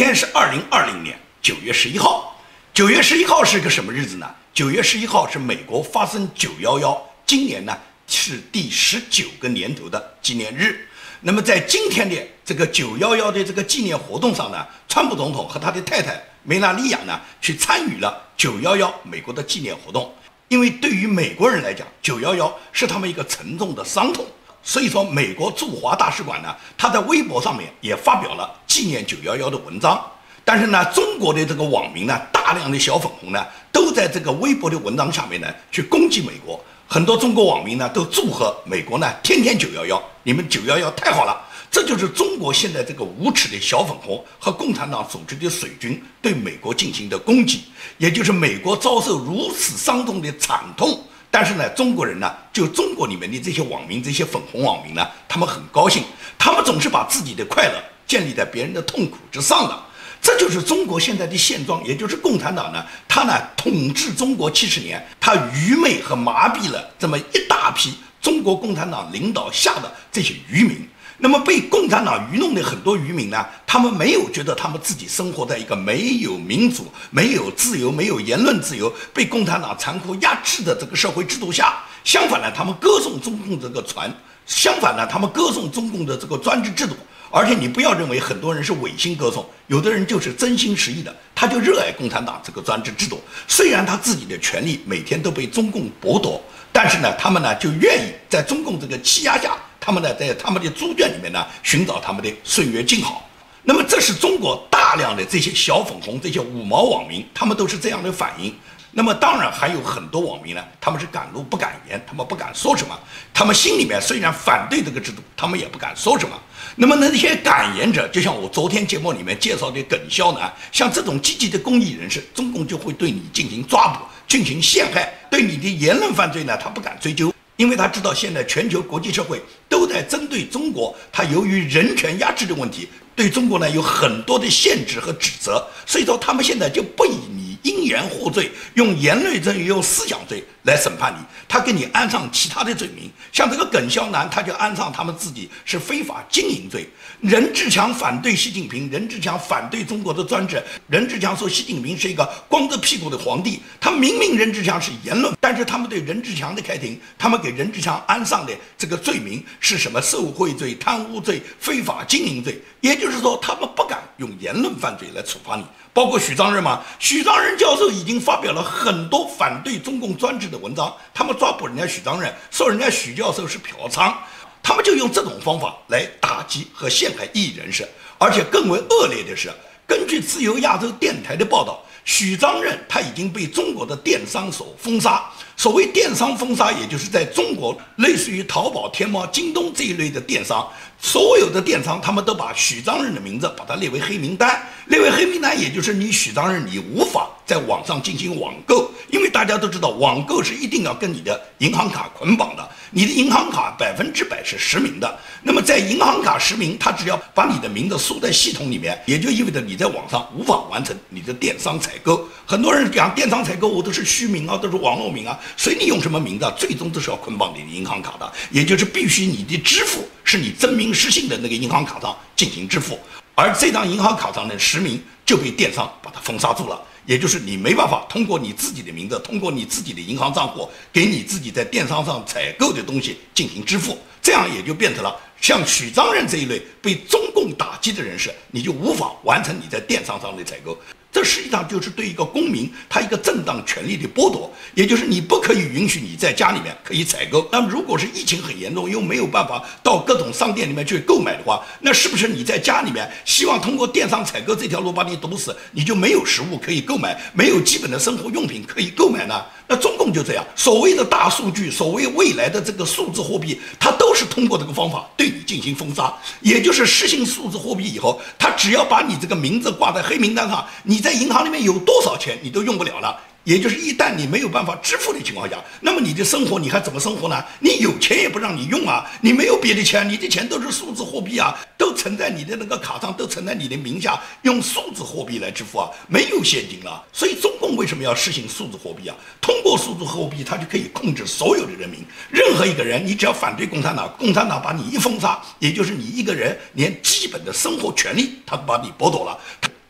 [0.00, 2.34] 天是二零二零年九月十一号。
[2.72, 4.34] 九月十一号是个什么日子呢？
[4.54, 10.88] 九月十一号是美国发生九幺幺，今年呢是第十九个年头的纪念日。
[11.20, 12.16] 那么在今天的
[12.46, 20.10] 这个九幺幺的这个纪念活动上呢，川普总统和他的太太梅拉利亚呢去参与了九幺幺美国的纪念活动。
[20.48, 24.24] 因为对于美国人来讲，九幺幺是他们一个沉重的伤痛，
[24.62, 30.00] 所以说美国驻华大使馆呢，他在微博上面也发表了纪念九幺幺的文章。
[30.44, 36.58] 但是呢，中国的这个网民呢，大量的小粉红呢，都在这个微博的文章下面呢，去攻击美国。
[36.88, 41.40] 很多中国网民呢，都祝贺美国呢，天天九幺幺，你们九幺幺太好了。
[41.70, 47.66] 这就是中国现在这个无耻的小粉红和共产党组织的水军对美国进行的攻击，
[47.98, 51.00] 也就是美国遭受如此伤痛的惨痛。
[51.30, 56.02] 但是呢，中国人呢，就中国里面的这些网民，这些粉红网民呢，他们很高兴，
[56.36, 59.78] 他们总是把自己的快乐建立在别人的痛苦之上的。
[60.20, 70.86] 这就是中国现在的现状，也就是共产党呢，他呢统治中国七十年，他愚昧和麻痹了这么一大批中国共产党领导下的这些渔民。
[71.22, 81.78] 那么被共产党愚弄的很多渔民呢，他们没有觉得他们自己生活在一个没有民主、没有自由、没有言论自由、被共产党残酷压制的这个社会制度下。
[82.04, 84.10] 相反呢，他们歌颂中共这个传；
[84.46, 86.96] 相反呢，他们歌颂中共的这个专制制度。
[87.32, 93.20] 而且你不要认为很多人是违心歌颂，有的人就是真心实意的，他就热爱共产党这个专制制度。
[93.46, 103.26] 虽然他自己的权利每天都被中共剥夺，但是呢，他们呢就愿意在中共这个欺压下，他们呢在他们的猪圈里面呢寻找他们的岁月静好。
[103.62, 108.54] 那么这是中国大量的这些小粉红、这些五毛网民，他们都是这样的反应。
[108.92, 112.98] 那么当然还有很多网民呢，他们是敢怒不敢言，他们不敢说什么，
[113.32, 116.36] 他们心里面虽然反对这个制度，他们也不敢说什么。
[116.74, 129.38] 那么那些敢言者，就像我昨天节目里面介绍的耿潇南，像这种积极的公益人士，中共就会对你进行抓捕、进行陷害，对你的言论犯罪呢，他不敢追究，因为他知道现在全球国际社会
[129.68, 137.49] 都在针对中国，他由于人权压制的问题，对中国呢有很多的限制和指责，所以说他们现在就不以你。
[137.62, 146.88] 因言获罪，用言论罪、用思想罪来审判你，他给你安上其他的罪名，像这个耿潇南，他就安上他们自己是非法经营罪。
[147.20, 153.60] 任志强反对习近平，任志强反对中国的专制，任志强说习近平是一个光着屁股的皇帝。
[153.80, 160.00] 他明明任志强是言论，但是他们对任志强的开庭，他们给任志强安上的这个罪名是什么？
[160.00, 162.60] 受贿罪、贪污罪、非法经营罪。
[162.80, 165.64] 也就是说，他们不敢用言论犯罪来处罚你。
[165.92, 170.94] 包括许章任嘛，许章任教授已经发表了很多反对中共专制的文章。
[171.12, 174.14] 他们抓捕人家许章任，说人家许教授是嫖娼，
[174.62, 177.88] 他们就用这种方法来打击和陷害异人士。
[178.18, 179.50] 而且更为恶劣的是，
[179.86, 185.24] 根据自由亚洲电台的报道，许章任他已经被中国的电商所封杀。
[185.56, 190.66] 所谓电商封杀，也就是在中国，类似于淘宝、天猫、京东这一类的电商，
[191.00, 194.62] 所有的电商他们都把许章任的名字把它列为黑名单。
[194.86, 205.18] 列为黑名单，也就是你许章任你无法在网上进行网购，因为大家都知道网购是一定要跟你的银行卡捆绑的，你的银行卡百分之百是实名的。
[205.44, 212.28] 那么在银行卡实名，他只要把你的名字输在系统里面，也就意味着你在网上无法完成你的电商采购。
[212.44, 215.38] 很多人讲电商采购，我都是虚名啊，都是网络名啊。
[215.56, 222.96] 随你用什么名字，最终都是要捆绑你的银行卡的，也就是必须你的支付是你真名实姓的那个银行卡上进行支付，
[223.34, 240.78] 而这张银行卡上的实名就被电商把它封杀住了，也就是你没办法通过你自己的名字，通过你自己的银行账户给你自己在电商上采购的东西进行支付，这样也就变成了像许章任这一类被中共打击的人士，你就无法完成你在电商上的采购。
[241.12, 247.48] 这实际上就是对一个公民他一个正当权利的剥夺，也就是你不可以允许你在家里面可以采购。
[247.50, 259.44] 那么如果是疫情很严重又没有办法到各种商店里面去购买的话，那是不是你在家里面希望通过电商采购这条路把你堵死，你就没有食物可以购买，没有基本的生活用品可以购买呢？
[259.70, 273.16] 那中共就这样，所谓的大数据，所谓未来的这个数字货币，它都是通过这个方法对你进行封杀，也就是实行数字货币以后，它只要把你这个名字挂在黑名单上，你在银行里面有多少钱，你都用不了了。
[273.44, 277.42] 也就是一旦你没有办法支付的情况下，那么你的生活你还怎么生活呢？
[277.60, 287.02] 你有钱也不让你用啊，你没有别的钱，你的钱都是数字货币啊，都存在你的那个卡上，都存在你的名下，用数字货币来支付啊，没有现金了。
[287.12, 289.16] 所以中共为什么要实行数字货币啊？
[289.40, 299.38] 通过数字货币，它就可以控制所有的人民，任何一个人，你只要反对共产党，共产党把你一封杀，也就是你一个人连基本的生活权利他都把你剥夺了。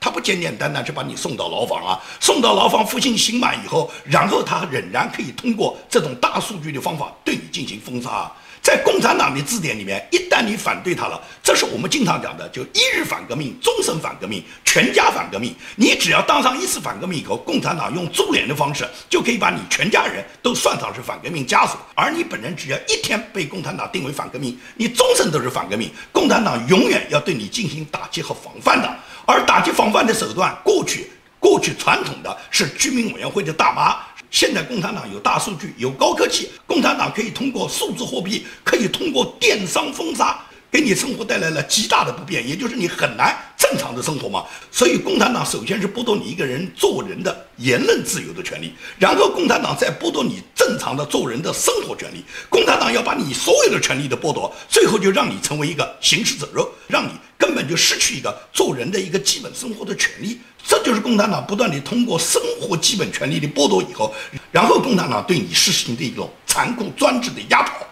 [0.00, 8.32] 他不简简单单就把你送到牢房啊，送到牢房服刑刑满以后，然后他仍然可以通过这种大数据的方法对你进行封杀。
[8.62, 15.54] 在共产党的字典里面，一旦你反对他了，这是我们经常讲的，就一日反革命，终身反革命，全家反革命。
[15.76, 25.90] 你只要当上一次反革命以后，共产党用株连的方式就可以把你全家人都算上是反革命家属，而你本人只要一天被共产党定为反革命，你终身都是反革命。
[26.12, 28.94] 共产党永远要对你进行打击和防范的，
[29.26, 33.96] 而打击防范的手段，过去过去传统的是居民委员会的大妈。
[34.31, 44.44] 现在共产党有大数据，有高科技，共产党可以通过数字货币，可以通过电商封杀，给你生活带来了极大的不便，也就是你很难正常的生活嘛。
[44.70, 52.25] 所以共产党首先是剥夺你一个人做人的言论自由的权利，然后共产党再剥夺你正常的做人的生活权利。
[52.49, 60.38] 共产党要把你所有的权利都剥夺，最后就让你成为一个行尸走肉，让你根本就失去一个做人的一个基本生活的权利。
[60.64, 64.14] 这就是共产党不断地通过生活基本权利的剥夺以后，
[64.52, 67.87] 然后共产党对你实行的一种残酷专制的压迫，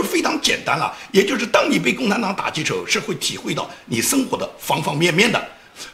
[0.00, 0.96] 就非常简单了。
[1.12, 5.42] 也就是当你被共产党打击的时候，是会体会到你生活的方方面面的。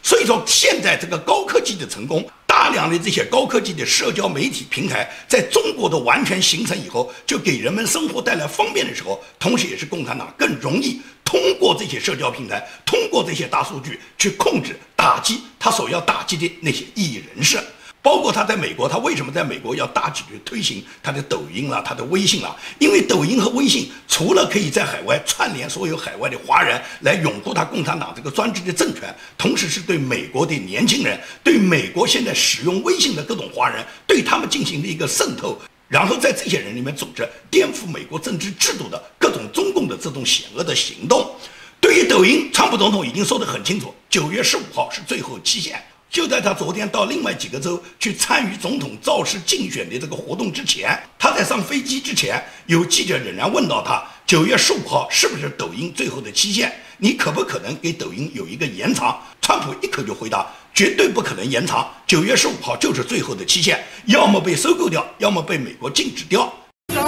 [0.03, 11.01] 所以说，现在这个高科技的成功，大量的这些高科技的社交媒体平台在中国的完全形成以后，就给人们生活带来方便的时候，同时也是共产党更容易。
[11.23, 17.57] 通过这些社交平台，通过这些大数据去控制、打击他所要打击的那些异议人士，
[18.01, 22.55] 包括他在美国，他为什么在美国要大举的推行他的抖音了、他的微信了？
[22.79, 35.59] 因为抖音和微信除了可以在海外串联所有海外的华人来拥护他共产党这个专制的政权，同时是对美国的年轻人、对美国现在使用微信的各种华人，对他们进行的一个渗透。
[35.89, 41.35] 然后在这些人里面组织颠覆美国政治制度的各种中共的这种险恶的行动。
[41.79, 45.81] 对于抖音，川普总统已经说得很清楚，九月十五号是最后期限。
[46.09, 56.73] 就在他昨天到另外几个州去参与总统造势竞选的这个活动之前，他在上飞机之前，有记者仍然问到他，九月十五号是不是抖音最后的期限？
[56.97, 59.19] 你可不可能给抖音有一个延长？
[59.41, 60.47] 川普一口就回答。
[60.73, 66.53] 绝对不可能延长，九月十五号就是最后的期限，要么被收购掉，要么被美国禁止掉。
[66.89, 67.03] Yeah,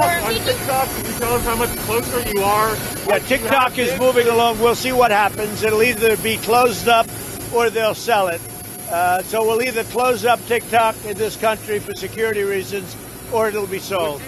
[3.27, 4.57] TikTok is moving along.
[4.59, 5.61] We'll see what happens.
[5.61, 7.05] It'll either be closed up
[7.53, 8.41] or they'll sell it.
[8.91, 12.95] Uh, so we'll either close up TikTok in this country for security reasons
[13.31, 14.19] or it'll be sold.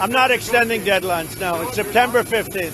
[0.00, 1.62] I'm not extending deadlines, no.
[1.62, 2.72] It's September 15th.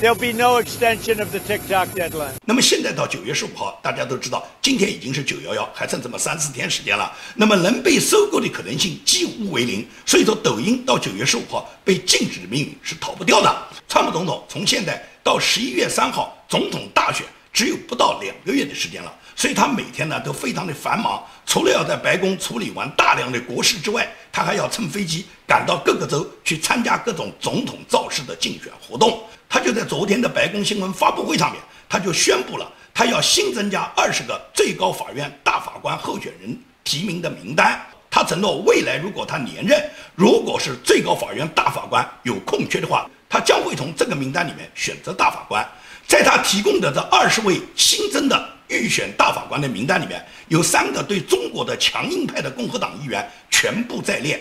[0.00, 2.32] There'll be no extension of the TikTok deadline.
[2.46, 7.12] 那么现在到九月十五号，大家都知道，今天已经是九幺幺，还剩这么三四天时间了。
[7.34, 9.86] 那么能被收购的可能性几乎为零。
[10.06, 13.54] 所以说，抖音到九月十五号被禁止的命运是逃不掉的。
[13.86, 21.22] 川普总统从现在到十一月三号总统大选只有不到两个月的时间了，所以他每天呢都非常的繁忙。
[21.44, 29.22] 除了要在白宫处理完大量的国事之外，他还要乘飞机赶到各个州去参加各种总统造势的竞选活动。
[29.48, 37.80] 他就在昨天的白宫新闻发布会上面，他就宣布了，他要新增加二十个最高法院大法官候选人提名的名单。
[38.10, 39.82] 他承诺，未来如果他连任，
[40.14, 45.66] 如果是最高法院大法官有空缺的话，他将会从这个名单里面选择大法官。
[46.06, 54.40] 在他提供的这二十位新增的预选大法官的名单里面，有三个对中国的强硬派的共和党议员全部在列。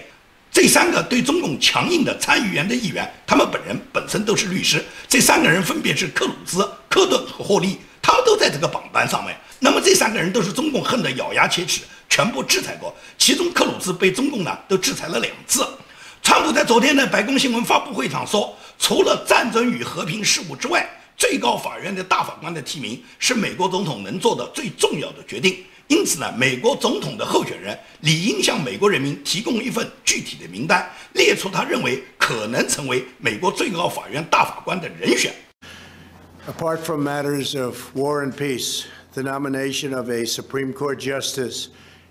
[0.51, 4.83] 这三个对中共强硬的参议员的议员，他们本人本身都是律师。
[5.07, 9.33] 这三个人分别是克鲁兹、科顿和霍利，他们都在这个榜单上面。
[9.59, 12.93] 那么这三个人都是中共恨得咬牙切齿，全部制裁过。
[13.17, 15.65] 其中克鲁兹被中共呢都制裁了两次。
[16.21, 20.85] 川普在昨天的白宫新闻发布会上说，除了战争与和平事务之外，
[21.21, 25.63] 最高法院的大法官的提名是美国总统能做的最重要的决定。
[25.87, 35.31] 因此呢，美国总统的候选人理应向美国人民提供一份具体的名单，列出他认为可能成为美国最高法院大法官的人选。
[36.47, 41.67] Apart from matters of war and peace, the nomination of a Supreme Court justice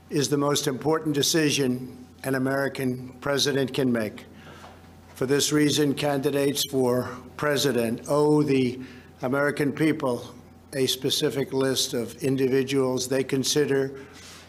[0.08, 1.88] is the most important decision
[2.22, 4.24] an American president can make.
[5.16, 8.78] For this reason, candidates for president owe the
[9.22, 10.20] American people
[10.72, 13.90] a specific list of individuals they consider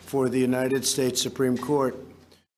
[0.06, 1.94] for the United States Supreme Court.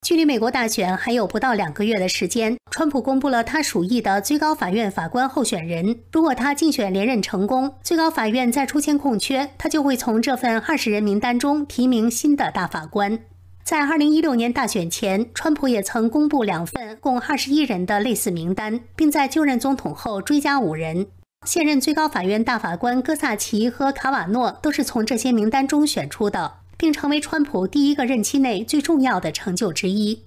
[0.03, 5.97] 距离美国大选还有不到两个月的时间，川普公布了他属意的最高法院法官候选人。
[6.11, 13.17] 如果他竞选连任成功，最高法院再出现空缺，他就会从这份二十人名单中提名新的大法官。
[13.63, 21.07] 在二零一六年大选前，川普也曾公布两份共二十一人的类似名单，并在就任总统后追加五人。
[21.46, 30.24] 现任最高法院大法官戈萨奇和卡瓦诺都是从这些名单中选出的，并成为川普第一个任期内最重要的成就之一。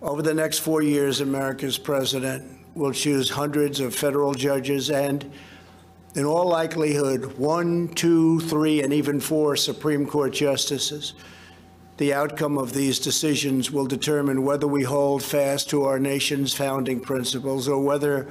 [0.00, 2.42] Over the next four years, America's president
[2.74, 5.22] will choose hundreds of federal judges and,
[6.14, 11.12] in all likelihood, one, two, three, and even four Supreme Court justices.
[11.98, 17.00] The outcome of these decisions will determine whether we hold fast to our nation's founding
[17.00, 18.26] principles or whether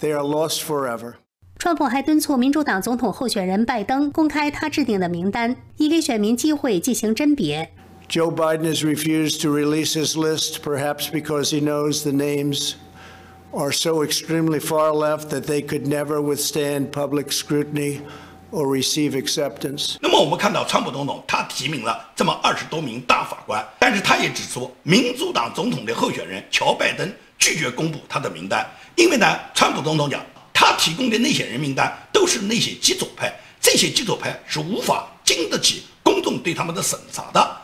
[0.00, 1.16] they are lost forever.
[1.61, 7.69] 川普还敦促民主党总统候选人拜登公开他制定的名单，以给选民机会进行甄别。
[8.07, 12.75] Joe Biden has refused to release his list, perhaps because he knows the names
[13.51, 17.99] are so extremely far left that they could never withstand public scrutiny
[18.51, 19.97] or receive acceptance.
[19.99, 30.38] 那么我们看到，川普总统他提名了这么二十多名大法官，但是他也指出，民主党总统的候选人乔拜登拒绝公布他的名单，因为呢，川普总统讲，他
[30.79, 37.57] 提供的那些人名单都是那些极左派，这些极左派是无法经得起公众对他们的审查的。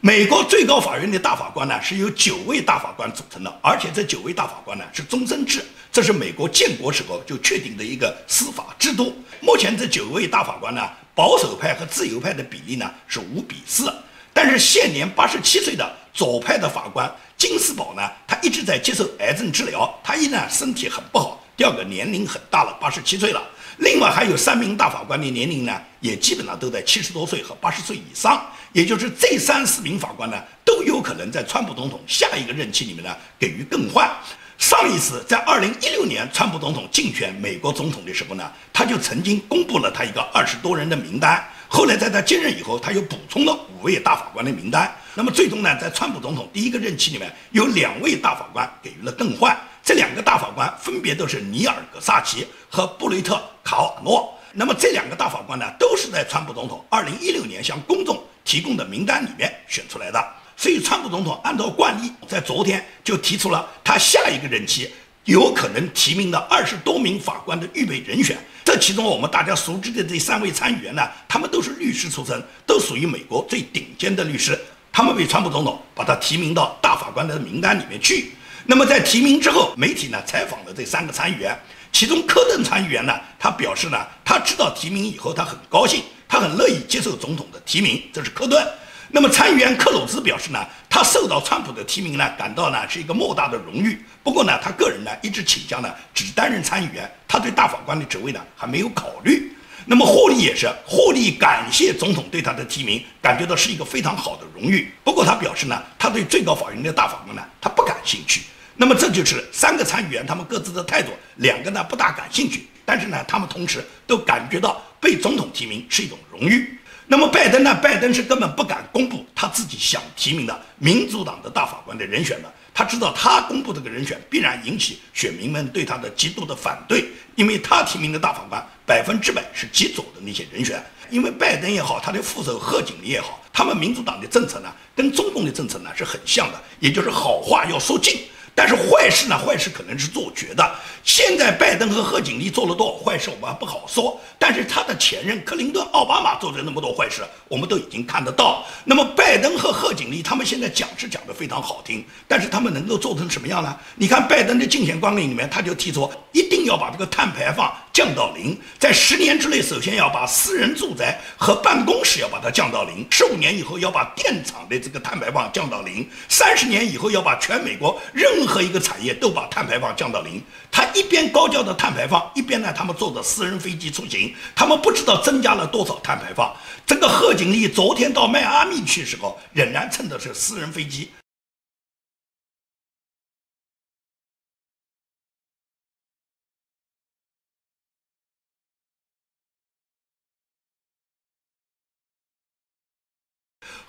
[0.00, 9.14] 美国最高法院的大法官呢，是由九位大法官组成的，而且这九位大法官呢是终身制，这是美国建国时候就确定的一个司法制度。
[9.40, 13.92] 目前这九位大法官呢，保守派和自由派的比例呢是五比四，
[14.32, 23.42] 但是现年八十七岁的左派的法官金斯堡呢，他一直在接受癌症治疗，他依然身体很不好，第二个年龄很大了，八十七岁了。
[23.80, 34.10] 另外还有三名大法官的年龄呢，也基本上都在七十多岁和八十岁以上，也就是这三四名法官呢，都有可能在川普总统下一个任期里面呢给予更换。
[34.56, 44.90] 上一次在二零一六年川普总统竞选美国总统的时候呢，他就曾经公布了他一个二十多人的名单，后来在他接任以后，他又补充了五位大法官的名单。
[45.14, 49.54] 那么最终呢，在川普总统第一个任期里面，有两位大法官给予了更换。
[49.90, 54.32] 这两个大法官分别都是尼尔·格萨奇和布雷特·卡瓦诺。
[54.52, 60.24] 那么这两个大法官呢，都是在川普总统2016年向公众提供的名单里面选出来的。
[60.56, 64.88] 所以，川普总统按照惯例，在昨天就提出了他下一个任期
[65.24, 68.38] 有可能提名的二十多名法官的预备人选。
[68.64, 74.56] 这其中，我们大家熟知的这三位参议员呢，他们都是律师出身，都属于美国最顶尖的律师。
[74.92, 78.30] 他们被川普总统把他提名到大法官的名单里面去。
[78.70, 81.58] 那么在提名之后，媒体呢采访了这三个参议员，
[81.90, 88.64] 其中科顿参议员呢，他表示呢，他知道提名以后，他很高兴，他很乐意接受总统的提名，这是科顿。
[89.08, 94.00] 那么参议员克鲁兹表示呢，他受到川普的提名呢，感到呢是一个莫大的荣誉。
[94.22, 99.52] 不过呢，他个人呢一直倾向呢只担任参议员，他对大法官的职位呢还没有考虑。
[99.84, 104.92] 那么霍利也是，霍利感谢总统对他的提名，感觉到是一个非常好的荣誉。
[105.02, 108.42] 不过他表示呢，他对最高法院的大法官呢，他不感兴趣。
[108.80, 116.78] 那么这就是三个参议员他们各自的态度，两个呢不大感兴趣，但是呢他们同时都感觉到被总统提名是一种荣誉。
[117.06, 117.74] 那么拜登呢？
[117.82, 130.82] 拜登是根本不敢公布他自己想提名的民主党的大法官的人选的，他知道他公布这个人选必然引起选民们对他的极度的反对，因为他提名的大法官百分之百是极左的那些人选。
[131.10, 138.20] 因为拜登也好，他的副手贺锦丽也好，他们民主党的政策呢跟中共的政策呢是很像的，也就是好话要说尽。
[138.60, 139.38] 但是坏事呢？
[139.38, 140.70] 坏事可能是做绝的。
[141.02, 144.20] 现在拜登和贺锦丽做了多少坏事，我们还不好说。
[144.38, 148.62] 但是他的前任克林顿、奥巴马做的那么多坏事，我们都已经看得到。
[148.84, 153.74] 那么拜登和贺锦丽他们现在讲是讲得非常好听，但是他们能够做成什么样呢？
[153.94, 170.42] 你看拜登的竞选纲领里面，他就提出一定要把这个碳排放降到零，在十年之内，首先要把私人住宅和办公室要把它降到零，十五年以后要把电厂的这个碳排放降到零，三十年以后要把全美国任何一个产业都把碳排放降到零。
[170.70, 176.54] 他一边高叫的碳排放，一边呢，他们坐着私人飞机出行，他们不知道增加了多少碳排放。
[176.86, 181.10] 这个贺锦丽昨天到迈阿密去的时候，仍然乘的是私人飞机。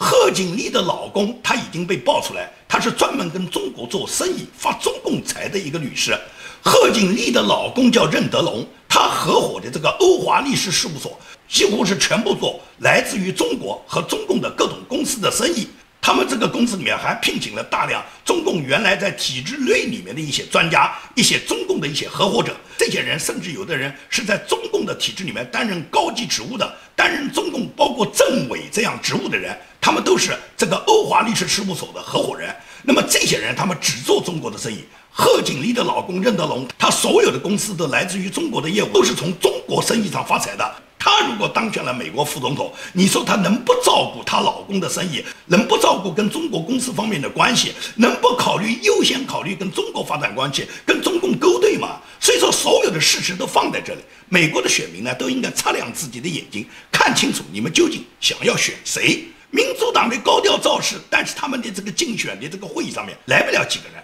[0.01, 6.20] 贺锦丽的老公他已经被爆出来，他是专门跟中国做生意、发中共财的一个律师。
[6.63, 11.15] 贺锦丽的老公叫任德龙，他合伙的这个欧华律师事务所
[11.48, 15.67] 几乎是全部做来自于中国和中共的各种公司的生意。
[16.01, 22.58] 他们这个公司里面还聘请了大量中共原来在体制内里面的一些专家，一些中共的一些合伙者。
[22.75, 32.53] 这些人甚至有的人是在中共的体制里面担任高级职务的，担任中共包括政委这样职务的人，他们都是这个欧华律师事务所的合伙人。
[32.81, 34.84] 那么这些人，他们只做中国的生意。
[35.12, 40.75] 贺锦丽的老公任德龙，他所有的公司都来自于中国的业务，都是从中国生意上发财的。
[41.03, 52.00] 她如果当选了美国副总统，你说她能不照顾她老公的生意，能不照顾跟中国公司方面的关系，能不考虑优先考虑跟中国发展关系，跟中共勾兑吗？
[52.20, 59.25] 所以说，所有的事实都放在这里，美国的选民呢都应该擦亮自己的眼睛，看清楚你们究竟想要选谁。
[59.50, 64.01] 民主党的高调造势，但是他们的这个竞选的这个会议上面来不了几个人。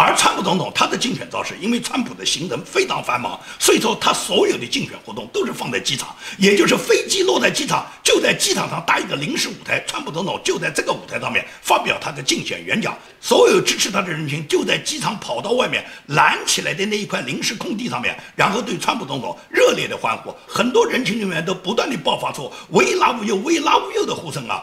[0.00, 24.62] 而川普总统他的竞选造势，因为川普的行程非常繁忙，所以说他所有的竞选活动都是放在机场，也就是飞机落在机场，就在机场上搭一个临时舞台，川普总统就在这个舞台上面发表他的竞选演讲，所有支持他的人群就在机场跑到外面拦起来的那一块临时空地上面，然后对川普总统热烈的欢呼，很多人群里面都不断的爆发出“维拉乌尤，维拉乌尤”的呼声啊。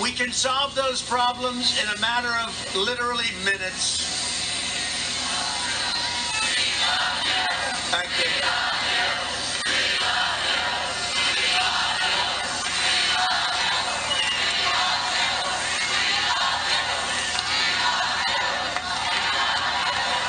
[0.00, 4.06] We can solve those problems in a matter of literally minutes.
[7.90, 8.30] Thank you.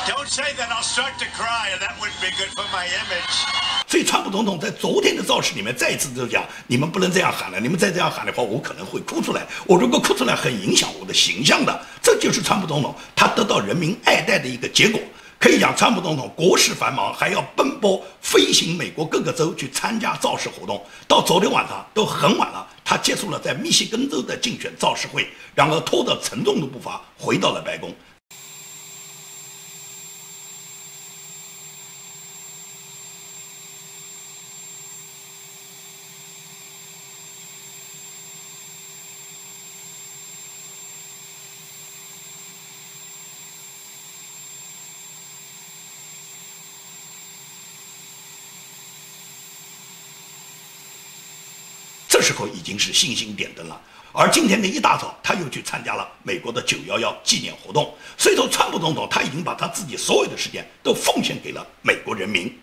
[0.07, 3.68] Don't say that, I'll start to cry, and that wouldn't be good for my image.
[3.89, 9.43] 所以，川普总统在昨天的造势里面再一次就讲：“你们不能这样喊了，你们再这样喊的话，我可能会哭出来。
[9.65, 15.01] 我如果哭出来，很影响我的形象的。”这就是川普总统他得到人民爱戴的一个结果。
[15.39, 20.86] 可以讲，川普总统国事繁忙，还要奔波飞行美国各个州去参加造势活动。
[21.08, 27.91] 到昨天晚上都很晚了，他结束了在密西根州的竞选造势会，然后拖着沉重的步伐回到了白宫。
[52.11, 57.92] 这时候已经是星星点灯了，而今天的一大早，他又去参加了美国的九幺幺纪念活动。
[58.20, 62.55] 所以说，川普总统他已经把他自己所有的时间都奉献给了美国人民。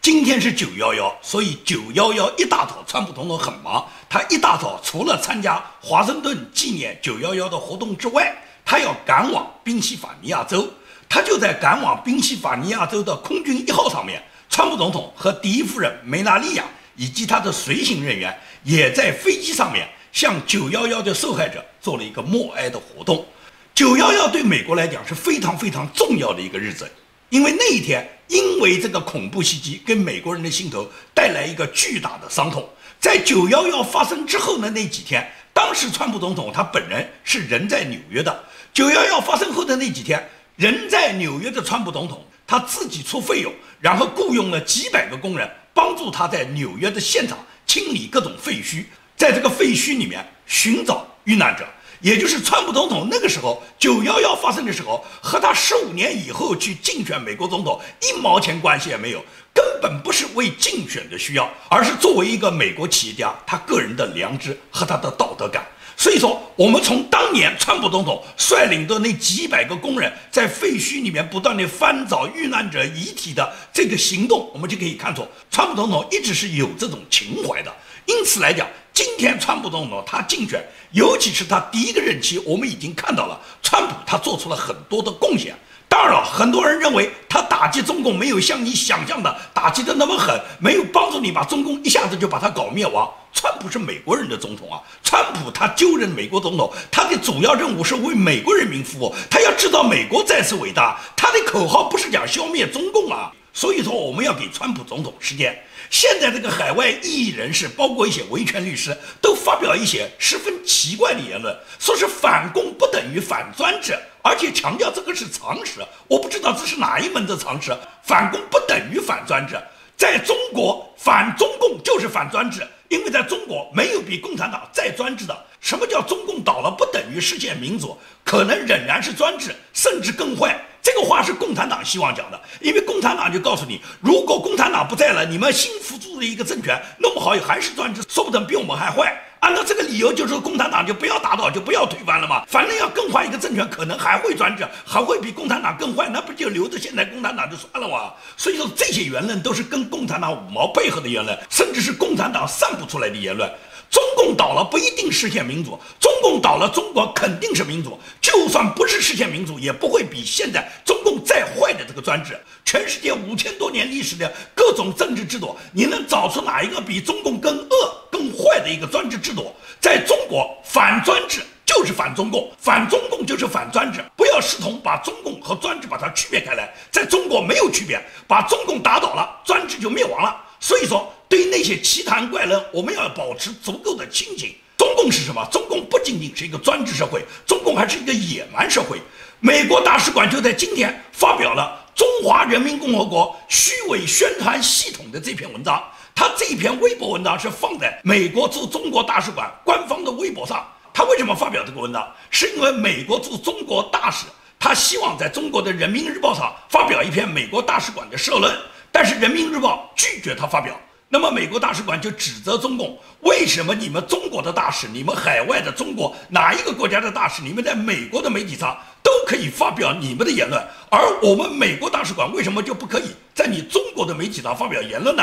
[0.00, 3.86] 今天是九幺幺，所以九幺幺一大早，川普总统很忙。
[4.08, 10.68] 他一大早除了参加华盛顿纪念九幺幺的活动之外，他要赶往宾夕法尼亚州。
[11.08, 16.64] 他就在赶往宾夕法尼亚州的空军一号上面，川普总统和第一夫人梅拉利亚
[16.96, 18.36] 以及他的随行人员。
[18.64, 23.26] 也在飞机上面向九幺幺的受害者做了一个默哀的活动。
[23.74, 26.90] 九幺幺对美国来讲是非常非常重要的一个日子，
[27.30, 32.68] 因为那一天，因为这个恐怖袭击给美国人的心头带来一个巨大的伤痛。
[33.00, 38.44] 在九幺幺发生之后的那几天，当时川普总统他本人是人在纽约的。
[38.72, 40.22] 九幺幺发生后的那几天，
[40.56, 47.38] 人在纽约的川普总统他自己出费用，然后雇佣了几百个工人帮助他在纽约的现场。
[47.72, 48.84] 清理各种废墟，
[49.16, 51.66] 在这个废墟里面寻找遇难者，
[52.02, 65.66] 也就是川普总统那个时候九幺幺发生的时候，和他十五年以后去竞选美国总统一毛钱关系也没有，根本不是为竞选的需要，而是作为一个美国企业家，他个人的良知和他的道德感。
[65.96, 77.72] 所以说，我们从当年川普总统率领的那几百个工人在废墟里面不断的翻找遇难者遗体的这个行动，我们就可以看出，川普总统一直是有这种情怀的。
[78.06, 85.54] 因此来讲，今天川普总统他竞选，尤其是他第一个任期，我们已经看到了川普他做出了很多的贡献。
[85.92, 93.06] 当然了，很多人认为他打击中共没有像你想象的打击的那么狠，没有帮助你把中共一下子就把它搞灭亡。
[93.34, 100.98] 川普是美国人的总统啊，川普他就任美国总统，他的主要任务是为美国人民服务，他要制造美国再次伟大。
[101.14, 105.62] 他的口号不是讲消灭中共啊，所以说我们要给川普总统时间。
[105.90, 115.80] 现在这个海外异议人士，包括一些维权律师，都发表一些十分奇怪的言论，说是反共不等于反专制，而且强调这个是常识。
[116.08, 119.60] 我不知道这是哪一门的常识，反共不等于反专制，
[119.96, 125.36] 在中国反中共就是反专制，因为在中国没有比共产党再专制的。
[125.60, 127.96] 什么叫中共倒了不等于世界民主？
[128.24, 130.60] 可能仍然是专制，甚至更坏。
[130.82, 139.16] 这个话是共产党希望讲的，因为共产党就告诉你，如果共产党不在了，你们新扶助的一个政权弄不好也还是专制，说不定比我们还坏。
[139.42, 142.44] 按照这个理由，就是共产党就不要打倒，就不要推翻了嘛。
[142.46, 148.14] 反正要更换一个政权，可能还会转折，还会比共产党更坏，那不就留着现在共产党就算了哇？
[148.36, 153.50] 所以说这些言论都是跟共产党五毛配合的言论，甚至是共产党散布出来的言论。
[153.92, 158.00] 中共倒了不一定实现民主，中共倒了中国肯定是民主。
[158.22, 162.40] 就算不是实现民主，也不会比现在中共再坏的这个专制。
[162.64, 169.54] 全世界五千多年历史的各种政治制度，你能找出哪一个比中共更恶、更坏的一个专制制度？
[169.78, 174.02] 在中国，反专制就是反中共，反中共就是反专制。
[174.16, 180.40] 不要试图把中共和专制把它区别开来，在中国没有区别，把中共打倒了，专制就灭亡了。
[180.62, 181.12] 所以说。
[181.32, 184.54] 对于那些奇谈怪论，我们要保持足够的清醒。
[184.76, 185.42] 中共是什么？
[185.50, 189.00] 中共不仅仅是一个专制社会，中共还是一个野蛮社会。
[189.40, 195.82] 美国大使馆就在今天发表了《中华人民共和国虚伪宣传系统》的这篇文章。
[196.14, 200.70] 他这篇微博文章是放在美国驻中国大使馆官方的微博上。
[200.92, 202.06] 他为什么发表这个文章？
[202.28, 204.26] 是因为美国驻中国大使
[204.60, 208.54] 他希望在中国的《人民日报》上发表一篇美国大使馆的社论，
[208.92, 210.78] 但是《人民日报》拒绝他发表。
[211.08, 225.22] 那么美国大使馆就指责中共，为什么你们中国的大使，你们海外的中国哪一个国家的大使，你们在美国的媒体上都可以发表你们的言论，而我们美国大使馆为什么就不可以在你中国的媒体上发表言论呢？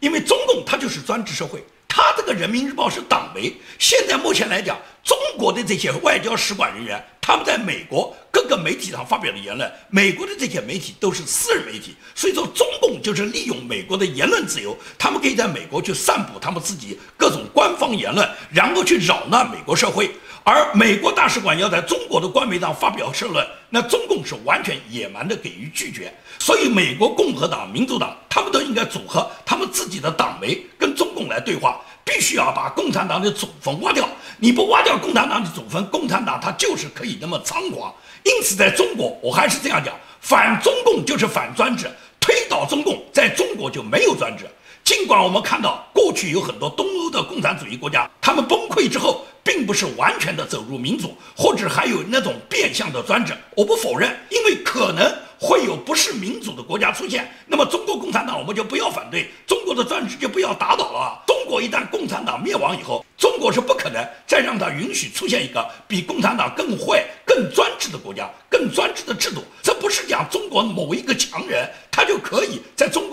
[0.00, 1.64] 因为中共它就是专制社会。
[1.98, 20.08] 他这个人民日报是党媒，现在目前来讲，中国的这些外交使馆人员，他们在美国各个媒体上发表的言论，美国的这些媒体都是私人媒体，所以说中共就是利用美国的言论自由，他们可以在美国去散布他们自己各种官方言论，然后去扰乱美国社会。
[20.50, 26.10] 而美国大使馆要在中国的官媒上发表社论，那中共是完全野蛮的给予拒绝。
[26.38, 34.08] 所以，美国共和党、民主党他们都应该组合他们自己的党媒跟中共来对话，必须要把共产党的祖坟挖掉。
[34.38, 37.94] 你不挖掉共产党的祖坟，共产党它就是可以那么猖狂。
[38.22, 44.46] 因此，在中国，我还是这样讲：反中共就是反专制，推倒中共，在中国就没有专制。
[44.88, 53.34] 尽管我们看到过去有很多东欧的共产主义国家，他们崩溃之后，并不是完全的走入民主，或者还有那种变相的专制。
[53.54, 57.30] 我不否认，因为可能会有不是民主的国家出现。
[57.46, 61.22] 那么中国共产党，我们就不要反对中国的专制，就不要打倒了。
[61.26, 69.44] 中国一旦共产党灭亡以后，中国是不可能再让它允许出现一个比共产党更坏、更专制的国家、更专制的制度。
[69.62, 71.68] 这不是讲中国某一个强人。
[71.90, 73.07] 他就可以在中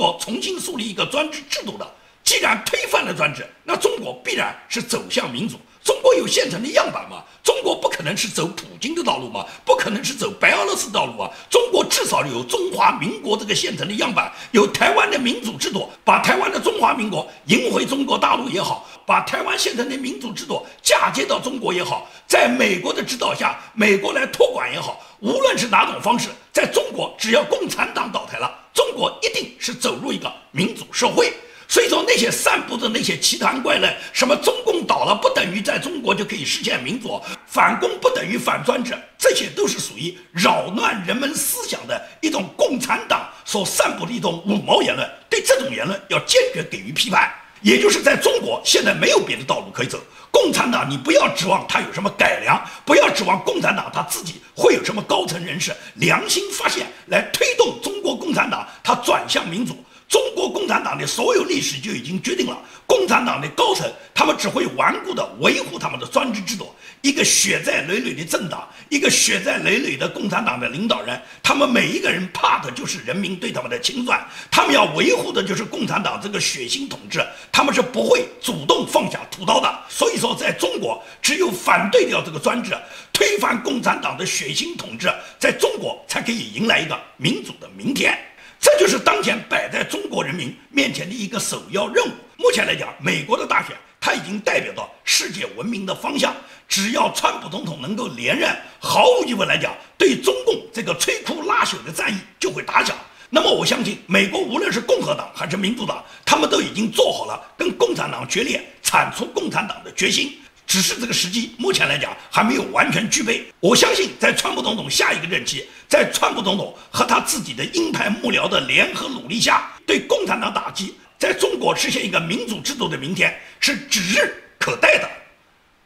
[1.06, 1.88] 专制制度的。
[2.24, 5.58] 既然推翻了专制，那中国必然是走向民主。
[5.84, 7.24] 中国有现成的样板吗？
[7.44, 9.46] 中国不可能是走普京的道路吗？
[9.63, 11.30] 不可能是走白俄罗斯道路啊！
[11.48, 28.52] 中国至少有中华民国这个现成的样板，有台湾的民主制度，把台湾的中华民国迎回中国大陆也好，把台湾现成的民主制度嫁接到中国也好，在美国的指导下，美国来托管也好，无论是哪种方式，在中国只要共产党倒台了。
[28.76, 31.34] 中国一定是走入一个民主社会，
[31.66, 47.34] 所以说那些散布的那些奇谈怪论，什么中共倒了不等于在中国就可以实现民主，反共不等于反专制，这些都是属于扰乱人们思想的一种共产党所散布的一种五毛言论，对这种言论要坚决给予批判。
[47.62, 50.00] 也就是在中国现在没有别的道路可以走。
[50.32, 59.82] 共产党，你不要指望他有什么改良，不要指望共产党他自己会有什么高层人士良心发现来推动中国共产党他转向民主。
[60.08, 66.74] 中国共产党的所有历史就已经决定了，共产党的高层他们只会顽固地维护他们的专制制度。
[67.02, 79.80] 一个血债累累的政党，一个血债累累的共产党的领导人，他们每一个人怕的就是人民对他们的清算，他们要维护的就是共产党这个血腥统治，他们是不会主动放下屠刀的。
[79.88, 82.76] 所以说，在中国，只有反对掉这个专制，
[83.13, 88.18] 推翻共产党的血腥统治，在中国才可以迎来一个民主的明天。
[88.60, 92.12] 这就是当前摆在中国人民面前的一个首要任务。
[92.38, 93.76] 目前来讲，美国的大选。
[94.00, 96.32] 它已经代表着世界文明的方向。
[96.68, 102.96] 只要川普总统能够连任，毫无疑问来讲，对中共这个摧枯拉朽的战役就会打响。
[103.32, 110.38] 那么，我相信美国无论是共和党还是民主党，他们都已经做好了跟共产党决裂、铲除共产党的决心。
[110.67, 113.45] 只是这个时机目前来讲还没有完全具备。
[113.60, 120.95] 我相信，在川普总统下一个任期，在川普总统和他自己的鹰派幕僚的联合努力下，对共产党打击。
[121.17, 125.10] 在中国实现一个民主制度的明天是指日可待的。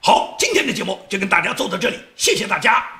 [0.01, 2.98] 好，今天的节目就跟大家做到这里，谢谢大家。